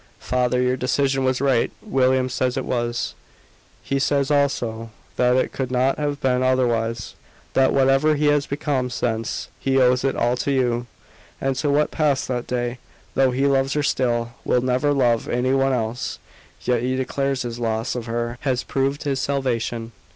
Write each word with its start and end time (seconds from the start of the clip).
"Father, 0.17 0.59
your 0.59 0.75
decision 0.77 1.23
was 1.23 1.39
right 1.39 1.69
William 1.79 2.27
says 2.27 2.57
it 2.57 2.65
was. 2.65 3.13
He 3.83 3.99
says 3.99 4.31
also, 4.31 4.89
that 5.15 5.35
it 5.35 5.51
could 5.51 5.69
not 5.69 5.99
have 5.99 6.19
been 6.19 6.41
otherwise; 6.41 7.13
that 7.53 7.71
whatever 7.71 8.15
he 8.15 8.25
has 8.25 8.47
become 8.47 8.89
since, 8.89 9.49
he 9.59 9.77
owes 9.79 10.03
it 10.03 10.15
all 10.15 10.35
to 10.37 10.49
you, 10.51 10.87
and 11.39 11.55
to 11.57 11.69
what 11.69 11.91
passed 11.91 12.27
that 12.29 12.47
day. 12.47 12.79
Though 13.13 13.29
he 13.29 13.45
loves 13.45 13.73
her 13.73 13.83
still, 13.83 14.31
will 14.43 14.61
never 14.61 14.91
love 14.91 15.27
any 15.29 15.53
one 15.53 15.71
else; 15.71 16.17
yet 16.63 16.81
he 16.81 16.95
declares 16.95 17.43
his 17.43 17.59
loss 17.59 17.93
of 17.93 18.07
her 18.07 18.39
has 18.41 18.63
proved 18.63 19.03
his 19.03 19.21
salvation." 19.21 19.91